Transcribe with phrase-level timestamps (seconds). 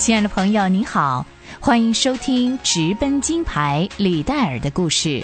[0.00, 1.26] 亲爱的朋友，您好，
[1.60, 5.22] 欢迎收听《直奔金牌》李戴尔的故事。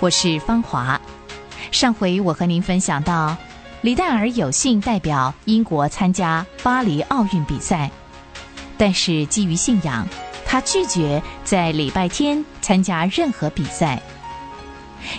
[0.00, 1.00] 我是芳华。
[1.70, 3.36] 上回我和您分享到，
[3.82, 7.88] 李戴尔有幸代表英国参加巴黎奥运比赛，
[8.76, 10.04] 但是基于信仰，
[10.44, 14.02] 他拒绝在礼拜天参加任何比赛。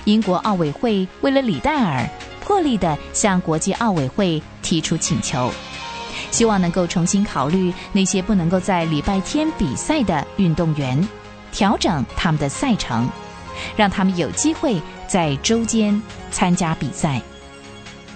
[0.03, 2.05] 英国奥委会为了李戴尔，
[2.41, 5.53] 破例的向国际奥委会提出请求。
[6.31, 11.07] 希望能够重新考虑那些不能够在礼拜天比赛的运动员，
[11.51, 13.09] 调整他们的赛程，
[13.75, 16.01] 让他们有机会在周间
[16.31, 17.21] 参加比赛。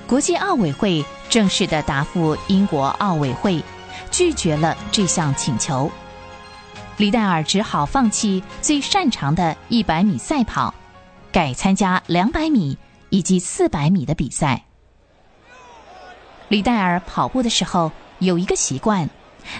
[0.07, 3.63] 国际奥委会正式的答复英国奥委会，
[4.11, 5.89] 拒绝了这项请求。
[6.97, 10.73] 李戴尔只好放弃最擅长的一百米赛跑，
[11.31, 12.77] 改参加两百米
[13.09, 14.65] 以及四百米的比赛。
[16.49, 17.89] 李戴尔跑步的时候
[18.21, 19.09] 有一个习惯，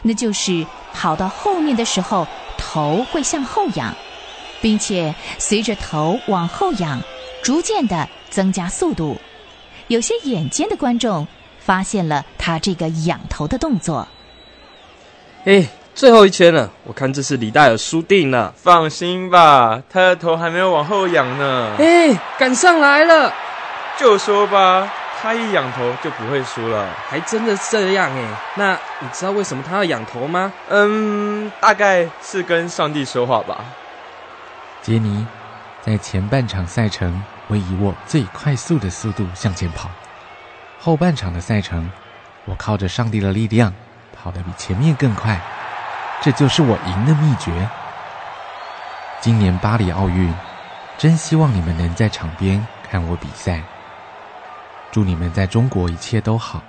[0.04, 3.94] 那就是跑到后面的时候头会向后仰，
[4.62, 7.02] 并且随着头往后仰，
[7.44, 9.18] 逐渐的增加速度。
[9.88, 11.28] 有些眼尖的观众
[11.60, 14.08] 发现了他这个仰头的动作。
[15.46, 18.54] 哎，最后一圈了，我看这是李戴尔输定了。
[18.56, 21.76] 放心吧，他的头还没有往后仰呢。
[21.80, 23.34] 哎，赶上来了，
[24.00, 24.94] 就说吧。
[25.22, 28.28] 他一仰头就不会输了，还真的这样哎？
[28.56, 30.52] 那你知道为什么他要仰头吗？
[30.68, 33.64] 嗯，大概是跟上帝说话吧。
[34.82, 35.28] 杰尼
[35.82, 39.92] 在前半场赛程会以我最快速的速度向前跑，
[40.80, 41.92] 后半场的赛程
[42.46, 43.72] 我靠着上帝的力量
[44.18, 45.40] 跑得比前面更快，
[46.20, 47.70] 这就是我赢的秘诀。
[49.20, 50.34] 今年巴黎奥运，
[50.98, 53.62] 真希望你们能在场边看我比赛。
[54.92, 56.62] 祝你们在中国一切都好。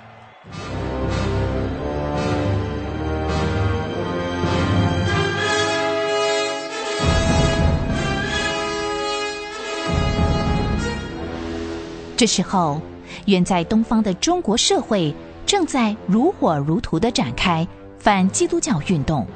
[12.15, 12.79] 这时候，
[13.25, 15.13] 远在东方的中国社会
[15.45, 17.67] 正在如火如荼的展开
[17.99, 19.27] 反基督教运动。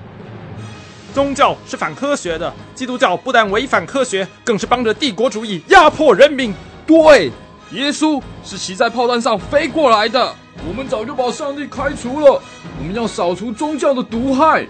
[1.14, 6.54] 宗教是反科学的，基督教不但违反科学，更是帮着帝国主义压迫人民。
[6.86, 7.30] 对。
[7.74, 10.34] 耶稣是骑在炮弹上飞过来的，
[10.68, 12.42] 我们早就把上帝开除了。
[12.80, 14.66] 我们要扫除宗教的毒害。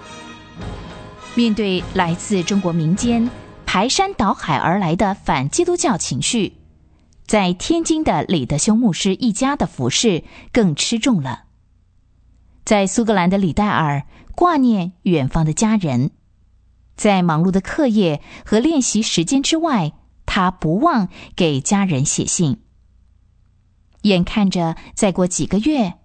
[1.36, 3.30] 面对来自中国民间
[3.68, 6.54] 排山倒海而来的反基督教情绪，
[7.28, 11.44] 在天津的李德修牧师一家的服饰更吃重了。
[12.66, 16.10] 在苏格兰的李戴尔挂念远方的家人，
[16.96, 19.94] 在忙碌的课业和练习时间之外，
[20.26, 22.62] 他不忘给家人写信。
[24.04, 25.96] 眼看着再过几个月，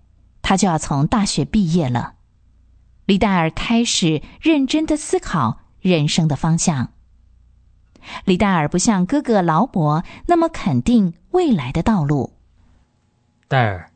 [0.40, 2.14] 他就要从大学毕业了。
[3.06, 6.92] 李戴尔开始认真的思考人生的方向。
[8.24, 12.32] 李戴尔不像哥哥劳勃那么肯定未来的道路。
[13.46, 13.90] 戴尔，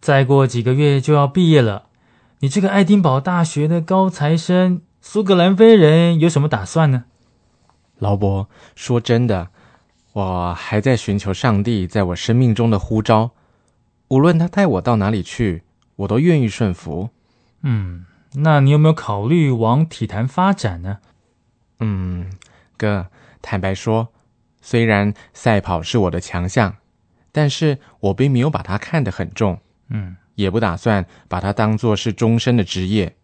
[0.00, 1.86] 再过几个月就要毕业了，
[2.40, 7.04] 你这个爱丁堡大学的高材生、苏格兰飞人有什么打算呢？
[7.98, 9.50] 劳勃，说真的，
[10.16, 13.32] 我还在寻求上帝在我生命中的呼召。
[14.08, 15.64] 无论他带我到哪里去，
[15.96, 17.10] 我都愿意顺服。
[17.60, 18.06] 嗯，
[18.36, 21.00] 那你有没有考虑往体坛发展呢？
[21.80, 22.32] 嗯，
[22.78, 23.08] 哥，
[23.42, 24.08] 坦白说，
[24.62, 26.76] 虽然赛跑是我的强项，
[27.30, 29.60] 但是我并没有把它看得很重。
[29.90, 33.16] 嗯，也不打算把它当做是终身的职业。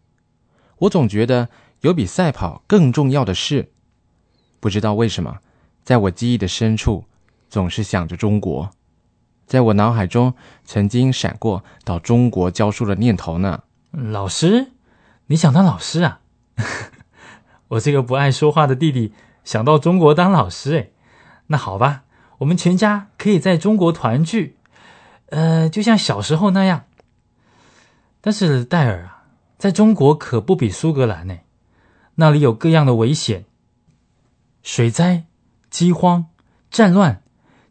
[0.81, 1.49] 我总觉得
[1.81, 3.73] 有比赛跑更重要的事。
[4.61, 5.39] 不知道为什么，
[5.83, 7.05] 在我记忆的深处，
[7.49, 8.71] 总是想着中国。
[9.47, 10.35] 在我脑海中
[10.65, 13.65] 曾经闪过到中国教书的念头呢。
[13.91, 14.73] 老师，
[15.27, 16.21] 你想当老师啊？
[17.69, 19.13] 我这个不爱说话的弟弟
[19.45, 20.91] 想到中国当老师，哎，
[21.49, 22.05] 那好吧，
[22.39, 24.57] 我们全家可以在中国团聚，
[25.27, 26.85] 呃，就像小时候那样。
[28.21, 29.25] 但是戴尔啊，
[29.59, 31.39] 在中国可不比苏格兰呢，
[32.15, 33.45] 那里有各样的危险：
[34.63, 35.25] 水灾、
[35.73, 36.27] 饥荒、
[36.71, 37.25] 战乱、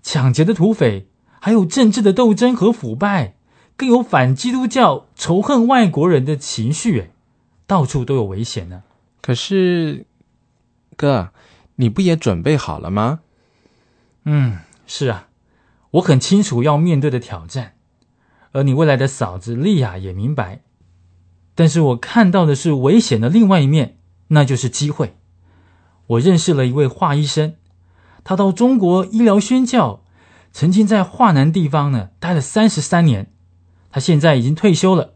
[0.04, 1.08] 抢劫的土匪。
[1.44, 3.34] 还有政治的斗争和腐败，
[3.76, 7.10] 更有反基督教、仇恨外国人的情绪，哎，
[7.66, 8.84] 到处都有危险呢。
[9.22, 10.06] 可是，
[10.96, 11.32] 哥，
[11.78, 13.22] 你不也准备好了吗？
[14.26, 15.30] 嗯，是啊，
[15.92, 17.74] 我很清楚要面对的挑战，
[18.52, 20.62] 而你未来的嫂子莉亚也明白。
[21.56, 25.18] 但是我看到的是危险的另外一面，那就是机会。
[26.06, 27.56] 我认识了一位华医生，
[28.24, 30.02] 他到中国医疗宣教。
[30.54, 33.32] 曾经在华南地方呢待了三十三年，
[33.90, 35.14] 他现在已经退休了。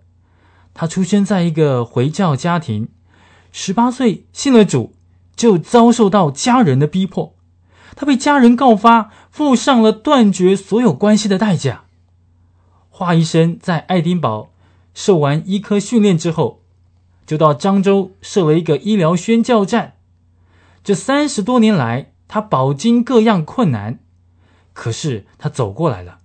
[0.74, 2.88] 他出生在一个回教家庭，
[3.52, 4.94] 十八岁信了主，
[5.36, 7.36] 就遭受到家人的逼迫，
[7.98, 11.84] 他被家人告发，付上了断绝所有关系的代价。
[12.90, 14.54] 华医生在爱丁堡
[14.94, 16.62] 受完医科训练之后，
[17.26, 19.96] 就到漳州设了一个医疗宣教站。
[20.82, 24.00] 这三十多年来，他饱经各样困难，
[24.74, 26.20] 可是他走过来了。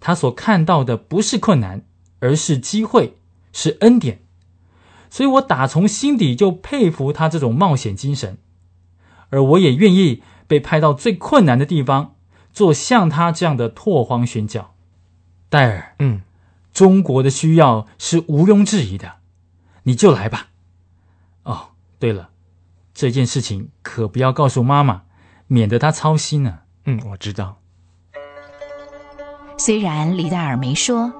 [0.00, 1.82] 他所看到的不是困难，
[2.20, 3.18] 而是机会，
[3.52, 4.22] 是恩典。
[5.10, 8.38] 所以我打从心底就佩服他这种冒险精神，
[9.28, 12.14] 而我也愿意被派到最困难的地方，
[12.52, 14.74] 做像他这样的拓荒宣教。
[15.48, 16.22] 戴尔，嗯，
[16.72, 19.16] 中国的需要是毋庸置疑的，
[19.82, 20.48] 你就来吧。
[21.42, 22.30] 哦，对了，
[22.94, 25.02] 这件事情可不要告诉妈妈，
[25.52, 26.60] 免得他操心呢。
[26.84, 27.56] 嗯，我知道。
[29.58, 31.12] 虽然李戴尔没说，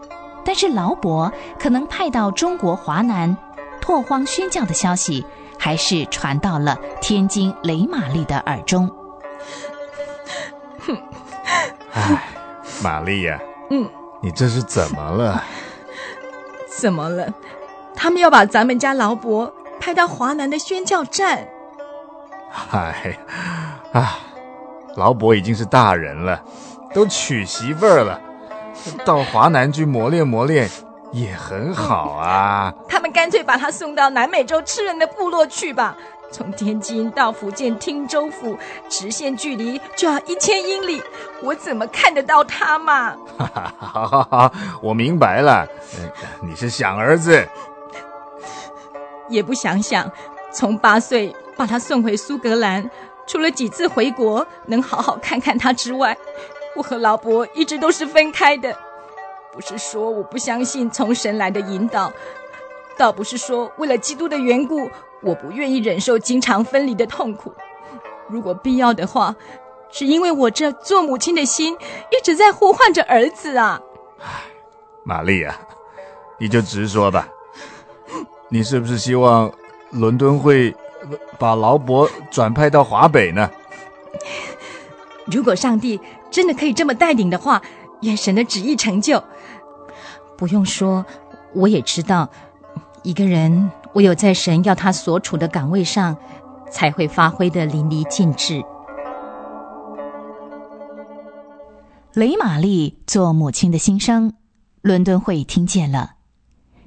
[0.45, 3.37] 但是劳勃可能派到中国华南
[3.81, 5.27] 拓荒宣教的消息，
[5.59, 8.89] 还是传到了天津雷玛丽的耳中。
[10.79, 10.97] 哼
[11.93, 12.29] 唉，
[12.85, 13.37] 玛丽呀，
[13.71, 13.91] 嗯。
[14.23, 15.43] 你这是怎么了？
[16.79, 17.35] 怎么了？
[17.97, 21.49] 他们要把咱们家劳勃派到华南的宣教站。
[22.49, 23.19] 嗨，
[23.93, 24.19] 啊，
[24.97, 26.41] 老伯已经是大人了，
[26.95, 28.21] 都娶媳妇儿了，
[29.05, 30.69] 到华南去磨练磨练
[31.13, 32.73] 也很好啊。
[32.89, 35.97] 他们干脆把他送到南美洲吃人的部落去吧。
[36.33, 38.57] 从天津到福建汀州府，
[38.89, 41.03] 直线距离就要一千英里，
[41.43, 43.17] 我怎么看得到他嘛？
[43.37, 45.67] 哈哈，好好好，我明白了，
[46.41, 47.45] 你是想儿子，
[49.29, 50.09] 也不想想，
[50.53, 52.89] 从八岁把他送回苏格兰，
[53.27, 56.17] 除了几次回国能好好看看他之外，
[56.77, 58.77] 我和老伯一直都是分开的。
[59.53, 62.13] 不是说我不相信从神来的引导，
[62.97, 64.91] 倒不是说为了基督的缘故。
[65.23, 67.53] 我不愿意忍受经常分离的痛苦，
[68.27, 69.37] 如果必要的话，
[69.91, 71.77] 是因为我这做母亲的心
[72.11, 73.79] 一直在呼唤着儿子啊。
[75.05, 75.61] 玛丽啊，
[76.39, 77.29] 你就直说吧，
[78.49, 79.53] 你是不是希望
[79.91, 80.75] 伦敦会
[81.39, 83.51] 把劳勃转派到华北呢？
[85.27, 86.01] 如果上帝
[86.31, 87.63] 真的可以这么带领的话，
[88.03, 89.23] 愿神的旨意成就。
[90.37, 91.05] 不用说，
[91.55, 92.29] 我也知道，
[93.03, 93.71] 一个人。
[93.95, 96.17] 唯有在神要他所处的岗位上，
[96.71, 98.63] 才会发挥的淋漓尽致。
[102.13, 104.35] 雷玛丽做母亲的心声，
[104.81, 106.13] 伦敦会听见了。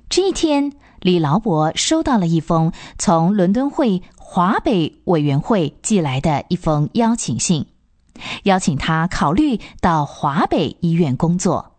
[0.07, 0.71] 这一天，
[1.03, 7.67] 李劳勃收到了一封从伦敦会华北委员会寄来的一封邀请信，
[8.43, 11.75] 邀请他考虑到华北医院工作。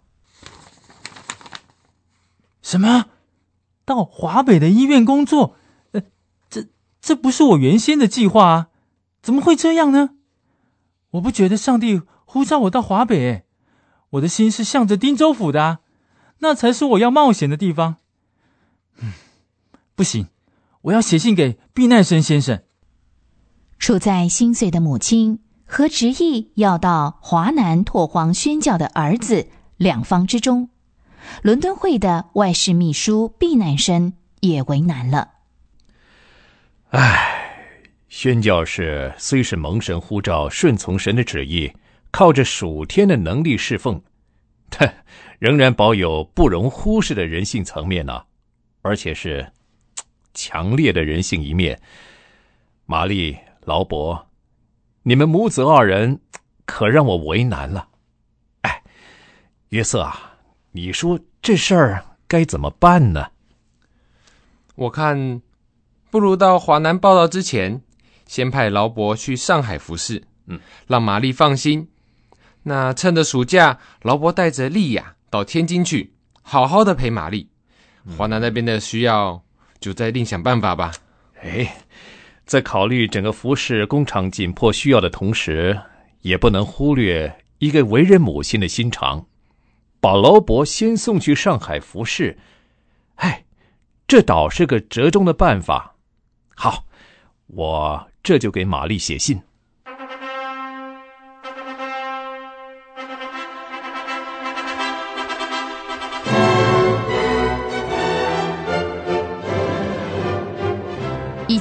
[2.60, 3.06] 什么？
[3.86, 5.56] 到华北的医院工作，
[5.92, 6.02] 呃，
[6.48, 6.66] 这
[7.00, 8.68] 这不是我原先的计划啊！
[9.22, 10.10] 怎么会这样呢？
[11.12, 13.44] 我不觉得上帝呼召我到华北，
[14.10, 15.80] 我的心是向着汀州府的，
[16.40, 17.96] 那才是我要冒险的地方。
[19.00, 19.12] 嗯，
[19.94, 20.28] 不行，
[20.82, 22.62] 我要写信给避难生先生。
[23.78, 30.70] 处在心碎的母亲和执意要到华南拓荒宣教的儿子两方之中。
[31.42, 35.30] 伦敦会的外事秘书避难生也为难了。
[36.90, 41.72] 唉，宣教士虽是蒙神呼召，顺从神的旨意，
[42.10, 44.02] 靠着属天的能力侍奉，
[44.68, 45.04] 但
[45.38, 48.22] 仍然保有不容忽视的人性层面呢，
[48.84, 49.50] 而且是
[50.34, 51.80] 强烈的人性一面。
[52.84, 54.26] 玛丽、劳勃，
[55.04, 56.20] 你们母子二人
[56.66, 57.88] 可让我为难了。
[58.60, 58.82] 哎，
[59.70, 60.36] 约瑟啊！
[60.72, 63.28] 你说这事儿该怎么办呢？
[64.74, 65.40] 我看，
[66.10, 67.80] 不如到华南报道之前，
[68.26, 71.88] 先派劳勃去上海服侍，嗯，让玛丽放心。
[72.64, 76.12] 那趁着暑假，劳勃带着莉亚到天津去，
[76.42, 77.48] 好好的陪玛丽。
[78.16, 79.42] 华南那边的需要，
[79.80, 80.92] 就再另想办法吧。
[81.40, 81.76] 哎，
[82.44, 85.78] 在考虑整个服饰工厂紧迫需要的同时，
[86.20, 89.26] 也不能忽略一个为人母亲的心肠。
[90.00, 92.36] 把劳勃先送去上海服饰，
[93.14, 93.42] 哎，
[94.06, 95.94] 这倒是个折中的办法。
[96.54, 96.84] 好，
[97.46, 99.40] 我这就给玛丽写信。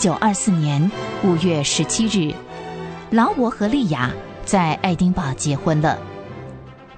[0.04, 0.92] 九二四年
[1.24, 2.36] 五月十七日，
[3.10, 4.12] 劳勃和莉亚
[4.44, 5.98] 在爱丁堡结婚了。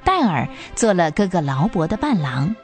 [0.03, 2.55] 戴尔做了哥哥劳勃的伴郎，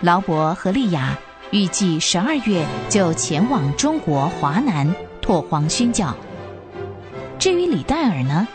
[0.00, 1.18] 劳勃和莉亚
[1.50, 6.14] 预计十二月就前往中国华南拓荒宣教。
[7.40, 8.46] 至于李戴尔呢，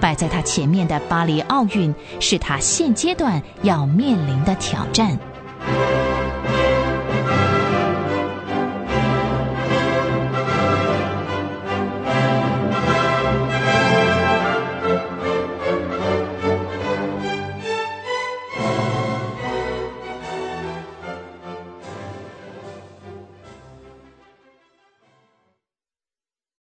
[0.00, 5.16] 摆在他前面的巴黎奥运是他现阶段要面临的挑战。